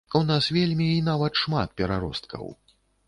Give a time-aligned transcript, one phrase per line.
[0.17, 2.51] У вас вельмі і нават шмат пераросткаў.